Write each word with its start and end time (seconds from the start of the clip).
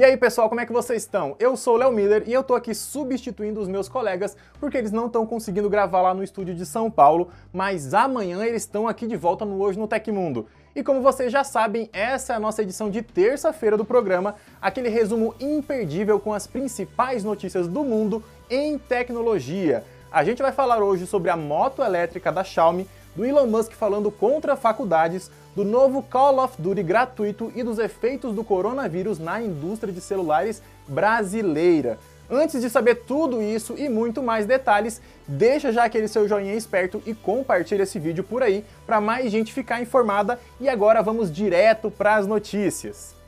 E 0.00 0.02
aí 0.02 0.16
pessoal, 0.16 0.48
como 0.48 0.62
é 0.62 0.64
que 0.64 0.72
vocês 0.72 1.02
estão? 1.02 1.36
Eu 1.38 1.54
sou 1.58 1.74
o 1.74 1.76
Léo 1.76 1.92
Miller 1.92 2.22
e 2.26 2.32
eu 2.32 2.42
tô 2.42 2.54
aqui 2.54 2.74
substituindo 2.74 3.60
os 3.60 3.68
meus 3.68 3.86
colegas 3.86 4.34
porque 4.58 4.78
eles 4.78 4.90
não 4.90 5.08
estão 5.08 5.26
conseguindo 5.26 5.68
gravar 5.68 6.00
lá 6.00 6.14
no 6.14 6.24
estúdio 6.24 6.54
de 6.54 6.64
São 6.64 6.90
Paulo, 6.90 7.28
mas 7.52 7.92
amanhã 7.92 8.42
eles 8.42 8.62
estão 8.62 8.88
aqui 8.88 9.06
de 9.06 9.14
volta 9.14 9.44
no 9.44 9.60
Hoje 9.60 9.78
no 9.78 9.86
Tecmundo. 9.86 10.46
E 10.74 10.82
como 10.82 11.02
vocês 11.02 11.30
já 11.30 11.44
sabem, 11.44 11.90
essa 11.92 12.32
é 12.32 12.36
a 12.36 12.40
nossa 12.40 12.62
edição 12.62 12.88
de 12.88 13.02
terça-feira 13.02 13.76
do 13.76 13.84
programa, 13.84 14.36
aquele 14.58 14.88
resumo 14.88 15.34
imperdível 15.38 16.18
com 16.18 16.32
as 16.32 16.46
principais 16.46 17.22
notícias 17.22 17.68
do 17.68 17.84
mundo 17.84 18.24
em 18.48 18.78
tecnologia. 18.78 19.84
A 20.10 20.24
gente 20.24 20.40
vai 20.40 20.50
falar 20.50 20.82
hoje 20.82 21.06
sobre 21.06 21.28
a 21.28 21.36
moto 21.36 21.82
elétrica 21.82 22.32
da 22.32 22.42
Xiaomi, 22.42 22.88
do 23.14 23.22
Elon 23.22 23.46
Musk 23.46 23.72
falando 23.72 24.10
contra 24.10 24.56
faculdades, 24.56 25.30
do 25.54 25.64
novo 25.64 26.02
Call 26.02 26.42
of 26.42 26.60
Duty 26.60 26.82
gratuito 26.82 27.52
e 27.54 27.62
dos 27.62 27.78
efeitos 27.78 28.34
do 28.34 28.44
coronavírus 28.44 29.18
na 29.18 29.42
indústria 29.42 29.92
de 29.92 30.00
celulares 30.00 30.62
brasileira. 30.86 31.98
Antes 32.30 32.60
de 32.60 32.70
saber 32.70 33.02
tudo 33.06 33.42
isso 33.42 33.74
e 33.76 33.88
muito 33.88 34.22
mais 34.22 34.46
detalhes, 34.46 35.02
deixa 35.26 35.72
já 35.72 35.84
aquele 35.84 36.06
seu 36.06 36.28
joinha 36.28 36.54
esperto 36.54 37.02
e 37.04 37.12
compartilha 37.12 37.82
esse 37.82 37.98
vídeo 37.98 38.22
por 38.22 38.40
aí 38.42 38.64
para 38.86 39.00
mais 39.00 39.32
gente 39.32 39.52
ficar 39.52 39.82
informada. 39.82 40.38
E 40.60 40.68
agora 40.68 41.02
vamos 41.02 41.32
direto 41.32 41.90
para 41.90 42.14
as 42.14 42.28
notícias. 42.28 43.19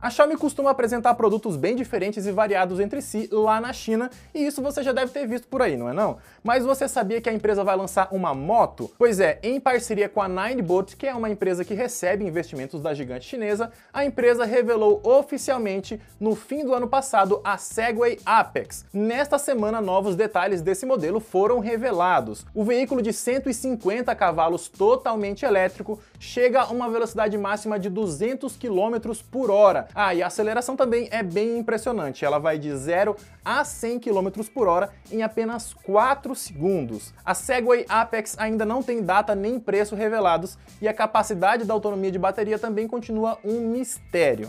A 0.00 0.10
Xiaomi 0.10 0.36
costuma 0.36 0.70
apresentar 0.70 1.12
produtos 1.14 1.56
bem 1.56 1.74
diferentes 1.74 2.24
e 2.24 2.30
variados 2.30 2.78
entre 2.78 3.02
si 3.02 3.28
lá 3.32 3.60
na 3.60 3.72
China, 3.72 4.08
e 4.32 4.46
isso 4.46 4.62
você 4.62 4.80
já 4.80 4.92
deve 4.92 5.10
ter 5.10 5.26
visto 5.26 5.48
por 5.48 5.60
aí, 5.60 5.76
não 5.76 5.88
é 5.88 5.92
não? 5.92 6.18
Mas 6.40 6.64
você 6.64 6.86
sabia 6.86 7.20
que 7.20 7.28
a 7.28 7.32
empresa 7.32 7.64
vai 7.64 7.74
lançar 7.74 8.06
uma 8.12 8.32
moto? 8.32 8.88
Pois 8.96 9.18
é, 9.18 9.40
em 9.42 9.58
parceria 9.58 10.08
com 10.08 10.22
a 10.22 10.28
Ninebot, 10.28 10.96
que 10.96 11.08
é 11.08 11.12
uma 11.12 11.28
empresa 11.28 11.64
que 11.64 11.74
recebe 11.74 12.24
investimentos 12.24 12.80
da 12.80 12.94
gigante 12.94 13.26
chinesa, 13.26 13.72
a 13.92 14.04
empresa 14.04 14.44
revelou 14.44 15.00
oficialmente 15.02 16.00
no 16.20 16.36
fim 16.36 16.64
do 16.64 16.72
ano 16.72 16.86
passado 16.86 17.40
a 17.42 17.58
Segway 17.58 18.20
Apex. 18.24 18.86
Nesta 18.92 19.36
semana, 19.36 19.80
novos 19.80 20.14
detalhes 20.14 20.62
desse 20.62 20.86
modelo 20.86 21.18
foram 21.18 21.58
revelados. 21.58 22.46
O 22.54 22.62
veículo 22.62 23.02
de 23.02 23.12
150 23.12 24.14
cavalos 24.14 24.68
totalmente 24.68 25.44
elétrico 25.44 25.98
chega 26.20 26.60
a 26.60 26.68
uma 26.68 26.88
velocidade 26.88 27.36
máxima 27.36 27.80
de 27.80 27.90
200 27.90 28.56
km 28.56 29.12
por 29.28 29.50
hora, 29.50 29.87
ah, 29.94 30.14
e 30.14 30.22
a 30.22 30.26
aceleração 30.26 30.76
também 30.76 31.08
é 31.10 31.22
bem 31.22 31.58
impressionante. 31.58 32.24
Ela 32.24 32.38
vai 32.38 32.58
de 32.58 32.74
0 32.74 33.16
a 33.44 33.64
100 33.64 33.98
km 33.98 34.28
por 34.52 34.68
hora 34.68 34.90
em 35.10 35.22
apenas 35.22 35.74
4 35.74 36.34
segundos. 36.34 37.12
A 37.24 37.34
Segway 37.34 37.84
Apex 37.88 38.36
ainda 38.38 38.64
não 38.64 38.82
tem 38.82 39.02
data 39.02 39.34
nem 39.34 39.58
preço 39.58 39.94
revelados 39.94 40.58
e 40.80 40.88
a 40.88 40.94
capacidade 40.94 41.64
da 41.64 41.74
autonomia 41.74 42.10
de 42.10 42.18
bateria 42.18 42.58
também 42.58 42.86
continua 42.86 43.38
um 43.44 43.60
mistério. 43.68 44.48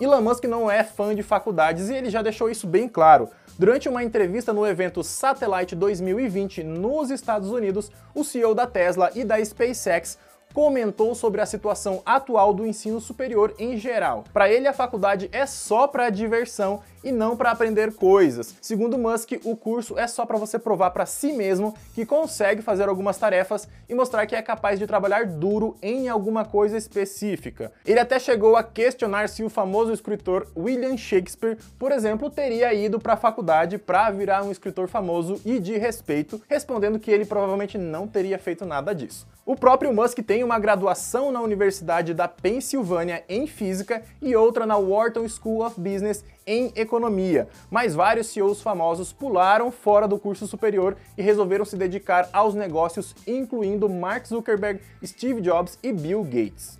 Elon 0.00 0.20
Musk 0.20 0.44
não 0.44 0.70
é 0.70 0.82
fã 0.82 1.14
de 1.14 1.22
faculdades 1.22 1.88
e 1.88 1.94
ele 1.94 2.10
já 2.10 2.20
deixou 2.20 2.50
isso 2.50 2.66
bem 2.66 2.88
claro. 2.88 3.30
Durante 3.56 3.88
uma 3.88 4.02
entrevista 4.02 4.52
no 4.52 4.66
evento 4.66 5.04
Satellite 5.04 5.76
2020 5.76 6.64
nos 6.64 7.10
Estados 7.10 7.50
Unidos, 7.50 7.90
o 8.12 8.24
CEO 8.24 8.52
da 8.52 8.66
Tesla 8.66 9.12
e 9.14 9.22
da 9.22 9.42
SpaceX 9.44 10.18
comentou 10.54 11.16
sobre 11.16 11.40
a 11.40 11.46
situação 11.46 12.00
atual 12.06 12.54
do 12.54 12.64
ensino 12.64 13.00
superior 13.00 13.52
em 13.58 13.76
geral. 13.76 14.22
Para 14.32 14.48
ele, 14.48 14.68
a 14.68 14.72
faculdade 14.72 15.28
é 15.32 15.44
só 15.44 15.88
para 15.88 16.08
diversão 16.08 16.80
e 17.02 17.10
não 17.12 17.36
para 17.36 17.50
aprender 17.50 17.92
coisas. 17.92 18.54
Segundo 18.62 18.96
Musk, 18.96 19.32
o 19.44 19.56
curso 19.56 19.98
é 19.98 20.06
só 20.06 20.24
para 20.24 20.38
você 20.38 20.58
provar 20.58 20.90
para 20.90 21.04
si 21.04 21.32
mesmo 21.32 21.74
que 21.92 22.06
consegue 22.06 22.62
fazer 22.62 22.88
algumas 22.88 23.18
tarefas 23.18 23.68
e 23.88 23.94
mostrar 23.94 24.26
que 24.26 24.36
é 24.36 24.40
capaz 24.40 24.78
de 24.78 24.86
trabalhar 24.86 25.26
duro 25.26 25.76
em 25.82 26.08
alguma 26.08 26.44
coisa 26.44 26.78
específica. 26.78 27.72
Ele 27.84 27.98
até 27.98 28.18
chegou 28.18 28.56
a 28.56 28.62
questionar 28.62 29.28
se 29.28 29.42
o 29.42 29.50
famoso 29.50 29.92
escritor 29.92 30.46
William 30.56 30.96
Shakespeare, 30.96 31.58
por 31.78 31.90
exemplo, 31.90 32.30
teria 32.30 32.72
ido 32.72 33.00
para 33.00 33.14
a 33.14 33.18
faculdade 33.18 33.76
para 33.76 34.10
virar 34.10 34.44
um 34.44 34.52
escritor 34.52 34.88
famoso 34.88 35.40
e 35.44 35.58
de 35.58 35.76
respeito, 35.76 36.40
respondendo 36.48 37.00
que 37.00 37.10
ele 37.10 37.26
provavelmente 37.26 37.76
não 37.76 38.06
teria 38.06 38.38
feito 38.38 38.64
nada 38.64 38.94
disso. 38.94 39.26
O 39.46 39.54
próprio 39.54 39.92
Musk 39.92 40.20
tem 40.20 40.42
uma 40.44 40.58
graduação 40.58 41.32
na 41.32 41.40
Universidade 41.40 42.12
da 42.12 42.28
Pensilvânia 42.28 43.24
em 43.28 43.46
Física 43.46 44.02
e 44.20 44.36
outra 44.36 44.66
na 44.66 44.76
Wharton 44.76 45.26
School 45.28 45.64
of 45.64 45.80
Business 45.80 46.24
em 46.46 46.72
Economia, 46.76 47.48
mas 47.70 47.94
vários 47.94 48.28
CEOs 48.28 48.60
famosos 48.60 49.12
pularam 49.12 49.72
fora 49.72 50.06
do 50.06 50.18
curso 50.18 50.46
superior 50.46 50.96
e 51.16 51.22
resolveram 51.22 51.64
se 51.64 51.76
dedicar 51.76 52.28
aos 52.32 52.54
negócios, 52.54 53.14
incluindo 53.26 53.88
Mark 53.88 54.26
Zuckerberg, 54.26 54.80
Steve 55.02 55.40
Jobs 55.40 55.78
e 55.82 55.92
Bill 55.92 56.22
Gates. 56.22 56.78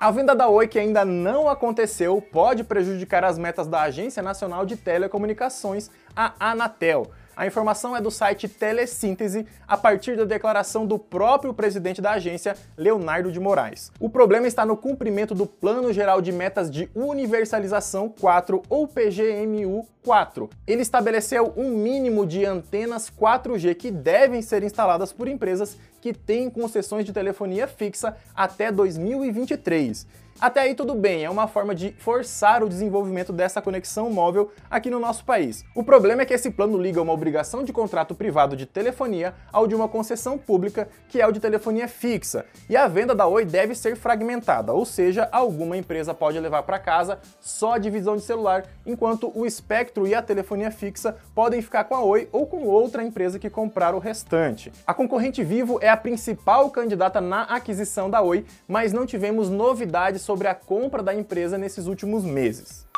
A 0.00 0.10
venda 0.10 0.34
da 0.34 0.48
Oi, 0.48 0.66
que 0.66 0.78
ainda 0.78 1.04
não 1.04 1.48
aconteceu, 1.48 2.22
pode 2.22 2.64
prejudicar 2.64 3.22
as 3.22 3.36
metas 3.36 3.66
da 3.66 3.82
Agência 3.82 4.22
Nacional 4.22 4.64
de 4.64 4.74
Telecomunicações, 4.74 5.90
a 6.16 6.32
Anatel. 6.40 7.10
A 7.40 7.46
informação 7.46 7.96
é 7.96 8.02
do 8.02 8.10
site 8.10 8.46
Telesíntese, 8.46 9.46
a 9.66 9.74
partir 9.74 10.14
da 10.14 10.26
declaração 10.26 10.86
do 10.86 10.98
próprio 10.98 11.54
presidente 11.54 11.98
da 11.98 12.10
agência, 12.10 12.54
Leonardo 12.76 13.32
de 13.32 13.40
Moraes. 13.40 13.90
O 13.98 14.10
problema 14.10 14.46
está 14.46 14.66
no 14.66 14.76
cumprimento 14.76 15.34
do 15.34 15.46
Plano 15.46 15.90
Geral 15.90 16.20
de 16.20 16.32
Metas 16.32 16.70
de 16.70 16.90
Universalização 16.94 18.10
4 18.10 18.60
ou 18.68 18.86
PGMU 18.86 19.88
4. 20.04 20.50
Ele 20.66 20.82
estabeleceu 20.82 21.54
um 21.56 21.70
mínimo 21.70 22.26
de 22.26 22.44
antenas 22.44 23.10
4G 23.10 23.74
que 23.74 23.90
devem 23.90 24.42
ser 24.42 24.62
instaladas 24.62 25.10
por 25.10 25.26
empresas 25.26 25.78
que 26.00 26.12
têm 26.12 26.50
concessões 26.50 27.04
de 27.04 27.12
telefonia 27.12 27.66
fixa 27.66 28.16
até 28.34 28.72
2023. 28.72 30.06
Até 30.40 30.60
aí 30.60 30.74
tudo 30.74 30.94
bem, 30.94 31.22
é 31.22 31.28
uma 31.28 31.46
forma 31.46 31.74
de 31.74 31.92
forçar 31.98 32.64
o 32.64 32.68
desenvolvimento 32.68 33.30
dessa 33.30 33.60
conexão 33.60 34.08
móvel 34.08 34.50
aqui 34.70 34.88
no 34.88 34.98
nosso 34.98 35.22
país. 35.22 35.66
O 35.74 35.84
problema 35.84 36.22
é 36.22 36.24
que 36.24 36.32
esse 36.32 36.50
plano 36.50 36.78
liga 36.78 37.02
uma 37.02 37.12
obrigação 37.12 37.62
de 37.62 37.74
contrato 37.74 38.14
privado 38.14 38.56
de 38.56 38.64
telefonia 38.64 39.34
ao 39.52 39.66
de 39.66 39.74
uma 39.74 39.86
concessão 39.86 40.38
pública, 40.38 40.88
que 41.10 41.20
é 41.20 41.26
o 41.26 41.30
de 41.30 41.40
telefonia 41.40 41.86
fixa, 41.86 42.46
e 42.70 42.76
a 42.76 42.88
venda 42.88 43.14
da 43.14 43.26
Oi 43.26 43.44
deve 43.44 43.74
ser 43.74 43.96
fragmentada, 43.96 44.72
ou 44.72 44.86
seja, 44.86 45.28
alguma 45.30 45.76
empresa 45.76 46.14
pode 46.14 46.40
levar 46.40 46.62
para 46.62 46.78
casa 46.78 47.18
só 47.38 47.74
a 47.74 47.78
divisão 47.78 48.16
de 48.16 48.22
celular, 48.22 48.64
enquanto 48.86 49.30
o 49.38 49.44
espectro 49.44 50.06
e 50.06 50.14
a 50.14 50.22
telefonia 50.22 50.70
fixa 50.70 51.16
podem 51.34 51.60
ficar 51.60 51.84
com 51.84 51.94
a 51.94 52.02
Oi 52.02 52.30
ou 52.32 52.46
com 52.46 52.64
outra 52.64 53.04
empresa 53.04 53.38
que 53.38 53.50
comprar 53.50 53.94
o 53.94 53.98
restante. 53.98 54.72
A 54.86 54.94
concorrente 54.94 55.44
Vivo 55.44 55.78
é 55.82 55.89
a 55.90 55.96
principal 55.96 56.70
candidata 56.70 57.20
na 57.20 57.42
aquisição 57.42 58.08
da 58.08 58.22
Oi, 58.22 58.44
mas 58.66 58.92
não 58.92 59.04
tivemos 59.04 59.50
novidades 59.50 60.22
sobre 60.22 60.48
a 60.48 60.54
compra 60.54 61.02
da 61.02 61.14
empresa 61.14 61.58
nesses 61.58 61.86
últimos 61.86 62.24
meses. 62.24 62.89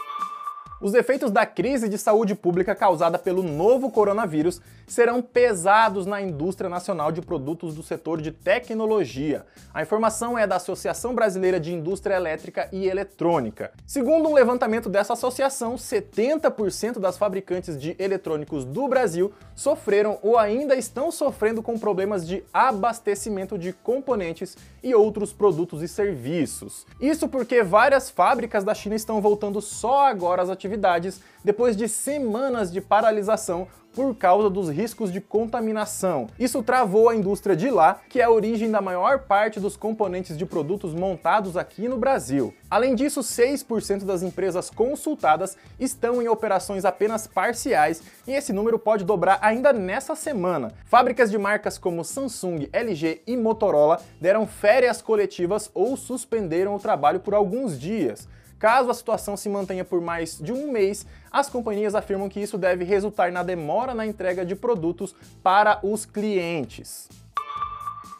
Os 0.82 0.94
efeitos 0.94 1.31
da 1.31 1.47
crise 1.47 1.88
de 1.88 1.97
saúde 1.97 2.34
pública 2.34 2.75
causada 2.75 3.16
pelo 3.16 3.41
novo 3.41 3.88
coronavírus 3.88 4.60
serão 4.84 5.22
pesados 5.22 6.06
na 6.06 6.20
indústria 6.20 6.69
nacional 6.69 7.12
de 7.12 7.22
produtos 7.22 7.76
do 7.76 7.84
setor 7.84 8.20
de 8.20 8.32
tecnologia. 8.32 9.47
A 9.72 9.81
informação 9.81 10.37
é 10.37 10.44
da 10.44 10.56
Associação 10.56 11.15
Brasileira 11.15 11.60
de 11.60 11.72
Indústria 11.72 12.16
Elétrica 12.16 12.69
e 12.72 12.88
Eletrônica. 12.88 13.71
Segundo 13.87 14.28
um 14.28 14.34
levantamento 14.34 14.88
dessa 14.88 15.12
associação, 15.12 15.76
70% 15.76 16.98
das 16.98 17.16
fabricantes 17.16 17.81
de 17.81 17.94
eletrônicos 17.97 18.65
do 18.65 18.88
Brasil 18.88 19.32
sofreram 19.54 20.19
ou 20.21 20.37
ainda 20.37 20.75
estão 20.75 21.12
sofrendo 21.12 21.62
com 21.62 21.78
problemas 21.78 22.26
de 22.26 22.42
abastecimento 22.53 23.56
de 23.56 23.72
componentes 23.72 24.56
e 24.82 24.97
outros 24.97 25.32
produtos 25.32 25.81
e 25.81 25.87
serviços. 25.87 26.84
Isso 27.00 27.28
porque 27.28 27.62
várias 27.62 28.10
fábricas 28.10 28.65
da 28.65 28.75
China 28.75 28.97
estão 28.97 29.21
voltando 29.21 29.60
só 29.60 30.09
agora 30.09 30.42
às 30.42 30.50
atividades 30.50 30.72
atividades 30.72 31.21
depois 31.44 31.77
de 31.77 31.88
semanas 31.88 32.72
de 32.72 32.81
paralisação 32.81 33.69
por 33.94 34.14
causa 34.14 34.48
dos 34.48 34.69
riscos 34.69 35.12
de 35.12 35.20
contaminação. 35.20 36.28
Isso 36.38 36.62
travou 36.62 37.08
a 37.08 37.16
indústria 37.16 37.54
de 37.54 37.70
lá, 37.70 38.00
que 38.08 38.20
é 38.20 38.25
a 38.25 38.30
origem 38.30 38.70
da 38.70 38.80
maior 38.80 39.20
parte 39.20 39.60
dos 39.60 39.76
componentes 39.76 40.36
de 40.36 40.47
produtos 40.47 40.94
montados 40.94 41.56
aqui 41.56 41.89
no 41.89 41.97
Brasil. 41.97 42.54
Além 42.71 42.94
disso, 42.94 43.21
6% 43.21 44.04
das 44.04 44.22
empresas 44.22 44.71
consultadas 44.71 45.56
estão 45.78 46.22
em 46.22 46.28
operações 46.28 46.84
apenas 46.84 47.27
parciais 47.27 48.03
e 48.27 48.33
esse 48.33 48.53
número 48.53 48.78
pode 48.78 49.04
dobrar 49.04 49.39
ainda 49.42 49.72
nessa 49.72 50.15
semana. 50.15 50.72
Fábricas 50.84 51.30
de 51.30 51.39
marcas 51.39 51.78
como 51.78 52.04
Samsung, 52.04 52.68
LG 52.72 53.22
e 53.27 53.36
Motorola 53.36 54.00
deram 54.21 54.47
férias 54.47 55.03
coletivas 55.03 55.71
ou 55.74 55.97
suspenderam 55.97 56.74
o 56.74 56.80
trabalho 56.80 57.21
por 57.21 57.34
alguns 57.34 57.78
dias. 57.78 58.28
Caso 58.62 58.92
a 58.92 58.94
situação 58.94 59.36
se 59.36 59.48
mantenha 59.48 59.84
por 59.84 60.00
mais 60.00 60.39
de 60.39 60.53
um 60.53 60.71
mês, 60.71 61.04
as 61.33 61.50
companhias 61.50 61.97
afirmam 61.97 62.28
que 62.28 62.39
isso 62.39 62.56
deve 62.56 62.84
resultar 62.84 63.33
na 63.33 63.42
demora 63.42 63.81
na 63.88 64.06
entrega 64.06 64.46
de 64.46 64.54
produtos 64.54 65.14
para 65.42 65.80
os 65.82 66.06
clientes. 66.06 67.08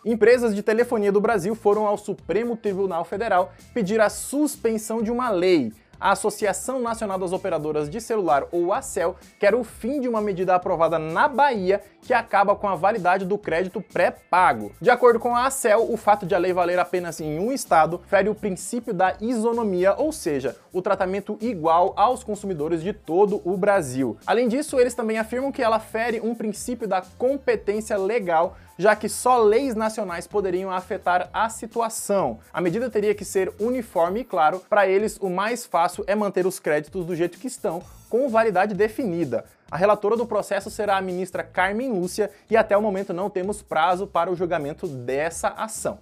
Empresas 0.05 0.53
de 0.55 0.63
telefonia 0.63 1.13
do 1.13 1.21
Brasil 1.21 1.55
foram 1.55 1.87
ao 1.87 1.97
Supremo 1.97 2.57
Tribunal 2.57 3.05
Federal 3.05 3.53
pedir 3.73 4.01
a 4.01 4.11
suspensão 4.11 5.01
de 5.01 5.13
uma 5.13 5.31
lei 5.31 5.73
a 6.03 6.11
Associação 6.11 6.81
Nacional 6.81 7.17
das 7.17 7.33
Operadoras 7.33 7.89
de 7.89 8.01
Celular, 8.01 8.45
ou 8.51 8.73
ACEL, 8.73 9.15
quer 9.39 9.55
o 9.55 9.63
fim 9.63 10.01
de 10.01 10.09
uma 10.09 10.21
medida 10.21 10.53
aprovada 10.55 10.99
na 10.99 11.29
Bahia 11.29 11.81
que 12.03 12.13
acaba 12.13 12.57
com 12.57 12.69
a 12.69 12.75
validade 12.75 13.25
do 13.25 13.39
crédito 13.39 13.81
pré-pago. 13.81 14.73
De 14.81 14.91
acordo 14.91 15.21
com 15.21 15.37
a 15.37 15.47
ACEL, 15.47 15.93
o 15.93 15.97
fato 15.97 16.27
de 16.27 16.35
a 16.35 16.39
lei 16.39 16.53
valer 16.53 16.79
apenas 16.81 17.21
em 17.21 17.39
um 17.39 17.53
estado 17.53 18.01
fere 18.09 18.29
o 18.29 18.35
princípio 18.35 18.93
da 18.93 19.15
isonomia, 19.21 19.95
ou 19.97 20.11
seja, 20.11 20.57
o 20.73 20.83
tratamento 20.83 21.39
igual 21.41 21.93
aos 21.97 22.25
consumidores 22.25 22.83
de 22.83 22.93
todo 22.93 23.41
o 23.45 23.57
Brasil. 23.57 24.17
Além 24.27 24.49
disso, 24.49 24.81
eles 24.81 24.95
também 24.95 25.19
afirmam 25.19 25.53
que 25.53 25.63
ela 25.63 25.79
fere 25.79 26.21
um 26.21 26.35
princípio 26.35 26.89
da 26.89 27.01
competência 27.17 27.97
legal 27.97 28.57
já 28.79 28.97
que 28.97 29.09
só 29.09 29.39
leis 29.39 29.75
nacionais 29.75 30.27
poderiam 30.27 30.71
afetar 30.71 31.29
a 31.33 31.49
situação. 31.49 32.39
A 32.53 32.61
medida 32.61 32.91
teria 32.91 33.15
que 33.15 33.25
ser 33.25 33.53
uniforme 33.59 34.21
e 34.21 34.25
claro, 34.25 34.63
para 34.69 34.87
eles 34.87 35.19
o 35.21 35.29
mais 35.29 35.65
fácil 35.65 36.05
é 36.07 36.15
manter 36.15 36.47
os 36.47 36.59
créditos 36.59 37.05
do 37.05 37.15
jeito 37.15 37.39
que 37.39 37.47
estão, 37.47 37.83
com 38.09 38.29
validade 38.29 38.75
definida. 38.75 39.45
A 39.71 39.77
relatora 39.77 40.17
do 40.17 40.27
processo 40.27 40.71
será 40.71 40.99
a 40.99 41.03
ministra 41.03 41.43
Carmen 41.43 41.93
Lúcia 41.93 42.31
e 42.51 42.57
até 42.57 42.77
o 42.77 42.83
momento 42.83 43.13
não 43.15 43.31
temos 43.31 43.63
prazo 43.63 44.07
para 44.07 44.31
o 44.31 44.37
julgamento 44.37 44.87
dessa 44.87 45.49
ação. 45.49 45.99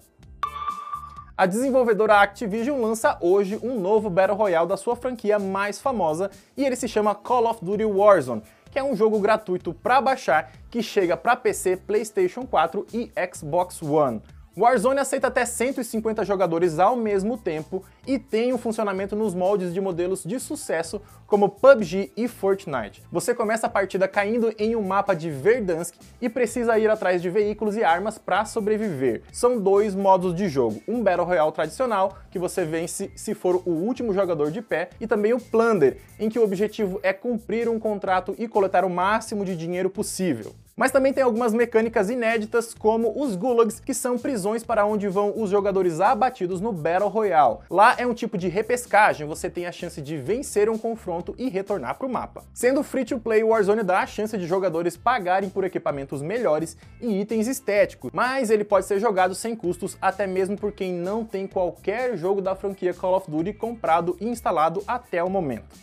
A 1.40 1.46
desenvolvedora 1.46 2.20
Activision 2.20 2.82
lança 2.82 3.16
hoje 3.18 3.58
um 3.62 3.80
novo 3.80 4.10
Battle 4.10 4.36
Royale 4.36 4.68
da 4.68 4.76
sua 4.76 4.94
franquia 4.94 5.38
mais 5.38 5.80
famosa 5.80 6.30
e 6.54 6.62
ele 6.66 6.76
se 6.76 6.86
chama 6.86 7.14
Call 7.14 7.48
of 7.48 7.64
Duty 7.64 7.86
Warzone 7.86 8.42
que 8.70 8.78
é 8.78 8.82
um 8.82 8.94
jogo 8.94 9.18
gratuito 9.20 9.74
para 9.74 10.00
baixar 10.00 10.52
que 10.70 10.82
chega 10.82 11.16
para 11.16 11.36
PC, 11.36 11.76
PlayStation 11.78 12.46
4 12.46 12.86
e 12.92 13.10
Xbox 13.32 13.82
One. 13.82 14.22
Warzone 14.56 14.98
aceita 14.98 15.28
até 15.28 15.44
150 15.44 16.24
jogadores 16.24 16.80
ao 16.80 16.96
mesmo 16.96 17.38
tempo 17.38 17.84
e 18.04 18.18
tem 18.18 18.52
um 18.52 18.58
funcionamento 18.58 19.14
nos 19.14 19.32
moldes 19.32 19.72
de 19.72 19.80
modelos 19.80 20.24
de 20.24 20.40
sucesso 20.40 21.00
como 21.24 21.48
PUBG 21.48 22.12
e 22.16 22.26
Fortnite. 22.26 23.04
Você 23.12 23.32
começa 23.32 23.68
a 23.68 23.70
partida 23.70 24.08
caindo 24.08 24.52
em 24.58 24.74
um 24.74 24.82
mapa 24.82 25.14
de 25.14 25.30
Verdansk 25.30 25.94
e 26.20 26.28
precisa 26.28 26.76
ir 26.80 26.90
atrás 26.90 27.22
de 27.22 27.30
veículos 27.30 27.76
e 27.76 27.84
armas 27.84 28.18
para 28.18 28.44
sobreviver. 28.44 29.22
São 29.32 29.60
dois 29.60 29.94
modos 29.94 30.34
de 30.34 30.48
jogo, 30.48 30.82
um 30.88 31.00
Battle 31.00 31.26
Royale 31.26 31.52
tradicional, 31.52 32.18
que 32.28 32.38
você 32.38 32.64
vence 32.64 33.12
se 33.14 33.34
for 33.34 33.62
o 33.64 33.70
último 33.70 34.12
jogador 34.12 34.50
de 34.50 34.60
pé, 34.60 34.90
e 35.00 35.06
também 35.06 35.32
o 35.32 35.40
Plunder, 35.40 35.98
em 36.18 36.28
que 36.28 36.40
o 36.40 36.42
objetivo 36.42 36.98
é 37.04 37.12
cumprir 37.12 37.68
um 37.68 37.78
contrato 37.78 38.34
e 38.36 38.48
coletar 38.48 38.84
o 38.84 38.90
máximo 38.90 39.44
de 39.44 39.56
dinheiro 39.56 39.88
possível. 39.88 40.52
Mas 40.80 40.90
também 40.90 41.12
tem 41.12 41.22
algumas 41.22 41.52
mecânicas 41.52 42.08
inéditas, 42.08 42.72
como 42.72 43.12
os 43.22 43.36
gulags, 43.36 43.78
que 43.78 43.92
são 43.92 44.16
prisões 44.16 44.64
para 44.64 44.86
onde 44.86 45.08
vão 45.08 45.34
os 45.36 45.50
jogadores 45.50 46.00
abatidos 46.00 46.58
no 46.58 46.72
Battle 46.72 47.10
Royale. 47.10 47.58
Lá 47.68 47.96
é 47.98 48.06
um 48.06 48.14
tipo 48.14 48.38
de 48.38 48.48
repescagem, 48.48 49.26
você 49.26 49.50
tem 49.50 49.66
a 49.66 49.72
chance 49.72 50.00
de 50.00 50.16
vencer 50.16 50.70
um 50.70 50.78
confronto 50.78 51.34
e 51.36 51.50
retornar 51.50 51.98
para 51.98 52.06
o 52.06 52.10
mapa. 52.10 52.44
Sendo 52.54 52.82
free 52.82 53.04
to 53.04 53.18
play, 53.18 53.44
Warzone 53.44 53.82
dá 53.82 54.00
a 54.00 54.06
chance 54.06 54.38
de 54.38 54.46
jogadores 54.46 54.96
pagarem 54.96 55.50
por 55.50 55.64
equipamentos 55.64 56.22
melhores 56.22 56.78
e 56.98 57.20
itens 57.20 57.46
estéticos, 57.46 58.10
mas 58.14 58.48
ele 58.48 58.64
pode 58.64 58.86
ser 58.86 58.98
jogado 58.98 59.34
sem 59.34 59.54
custos 59.54 59.98
até 60.00 60.26
mesmo 60.26 60.56
por 60.56 60.72
quem 60.72 60.94
não 60.94 61.26
tem 61.26 61.46
qualquer 61.46 62.16
jogo 62.16 62.40
da 62.40 62.56
franquia 62.56 62.94
Call 62.94 63.18
of 63.18 63.30
Duty 63.30 63.52
comprado 63.52 64.16
e 64.18 64.26
instalado 64.26 64.82
até 64.88 65.22
o 65.22 65.28
momento. 65.28 65.76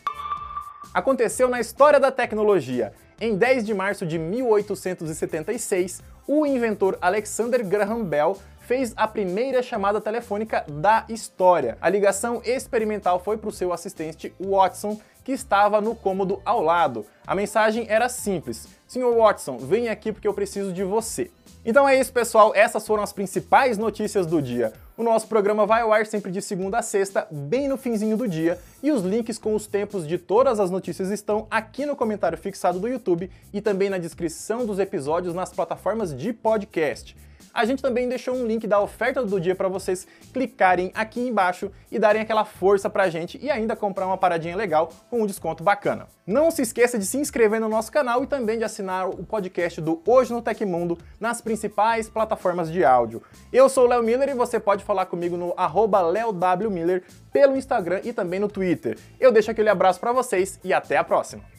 Aconteceu 0.92 1.48
na 1.48 1.60
história 1.60 2.00
da 2.00 2.12
tecnologia. 2.12 2.94
Em 3.20 3.36
10 3.36 3.66
de 3.66 3.74
março 3.74 4.06
de 4.06 4.20
1876, 4.20 6.04
o 6.28 6.46
inventor 6.46 7.00
Alexander 7.02 7.66
Graham 7.66 8.04
Bell 8.04 8.38
fez 8.60 8.94
a 8.96 9.08
primeira 9.08 9.64
chamada 9.64 10.00
telefônica 10.00 10.64
da 10.68 11.04
história. 11.10 11.80
A 11.82 11.90
ligação 11.90 12.44
experimental 12.46 13.20
foi 13.20 13.36
para 13.36 13.50
o 13.50 13.52
seu 13.52 13.74
assistente 13.74 14.32
Watson, 14.40 15.02
que 15.24 15.32
estava 15.32 15.82
no 15.82 15.96
cômodo 15.96 16.40
ao 16.46 16.62
lado. 16.62 17.08
A 17.26 17.34
mensagem 17.34 17.88
era 17.90 18.08
simples: 18.08 18.68
Sr. 18.88 19.12
Watson, 19.18 19.58
venha 19.58 19.92
aqui 19.92 20.12
porque 20.12 20.28
eu 20.28 20.34
preciso 20.34 20.72
de 20.72 20.84
você. 20.84 21.32
Então 21.66 21.90
é 21.90 22.00
isso, 22.00 22.14
pessoal. 22.14 22.54
Essas 22.56 22.86
foram 22.86 23.02
as 23.02 23.12
principais 23.12 23.80
notícias 23.80 24.28
do 24.28 24.42
dia. 24.42 24.72
O 24.96 25.04
nosso 25.04 25.28
programa 25.28 25.66
vai 25.66 25.82
ao 25.82 25.92
ar 25.92 26.06
sempre 26.06 26.32
de 26.32 26.42
segunda 26.42 26.80
a 26.80 26.82
sexta, 26.82 27.28
bem 27.30 27.68
no 27.68 27.78
finzinho 27.78 28.16
do 28.16 28.28
dia, 28.28 28.58
e 28.82 28.92
os 28.92 29.04
links 29.04 29.38
com 29.38 29.56
os 29.56 29.68
tempos 29.68 30.08
de 30.08 30.18
todas 30.18 30.60
as 30.60 30.70
notícias 30.70 31.10
estão 31.10 31.48
aqui 31.50 31.86
no 31.86 31.96
comentário 31.96 32.38
fixado 32.38 32.80
do 32.80 32.88
YouTube 32.88 33.30
e 33.54 33.62
também 33.62 33.90
na 33.90 33.98
descrição 33.98 34.66
dos 34.66 34.80
episódios 34.80 35.34
nas 35.34 35.52
plataformas 35.52 36.16
de 36.16 36.34
podcast. 36.34 37.16
A 37.58 37.66
gente 37.66 37.82
também 37.82 38.08
deixou 38.08 38.36
um 38.36 38.46
link 38.46 38.68
da 38.68 38.80
oferta 38.80 39.26
do 39.26 39.42
dia 39.42 39.56
para 39.56 39.68
vocês 39.68 40.06
clicarem 40.32 40.92
aqui 40.94 41.20
embaixo 41.20 41.72
e 41.92 41.98
darem 41.98 42.22
aquela 42.22 42.46
força 42.46 42.88
pra 42.88 43.10
gente 43.10 43.40
e 43.42 43.50
ainda 43.50 43.76
comprar 43.76 44.06
uma 44.06 44.16
paradinha 44.16 44.56
legal 44.56 44.92
com 45.10 45.24
um 45.24 45.26
desconto 45.26 45.64
bacana. 45.64 46.08
Não 46.24 46.52
se 46.52 46.62
esqueça 46.62 47.00
de 47.00 47.06
se 47.08 47.18
inscrever 47.18 47.60
no 47.60 47.68
nosso 47.68 47.92
canal 47.92 48.24
e 48.24 48.28
também 48.28 48.60
de 48.60 48.64
assinar 48.64 49.10
o 49.10 49.24
podcast 49.24 49.82
do 49.82 50.00
Hoje 50.06 50.32
no 50.32 50.42
Tecmundo 50.42 51.00
nas 51.20 51.42
principais 51.42 52.08
plataformas 52.08 52.72
de 52.72 52.86
áudio. 52.86 53.24
Eu 53.52 53.68
sou 53.70 53.86
o 53.86 53.88
Léo 53.88 54.04
Miller 54.04 54.30
e 54.30 54.36
você 54.36 54.60
pode 54.60 54.84
falar 54.84 55.08
comigo 55.08 55.36
no 55.36 55.56
arroba 55.58 56.04
pelo 57.34 57.58
Instagram 57.58 58.02
e 58.04 58.14
também 58.14 58.40
no 58.40 58.48
Twitter. 58.68 58.98
Eu 59.20 59.32
deixo 59.32 59.50
aquele 59.50 59.70
abraço 59.70 60.00
para 60.00 60.12
vocês 60.12 60.60
e 60.64 60.74
até 60.74 60.98
a 60.98 61.04
próxima! 61.04 61.57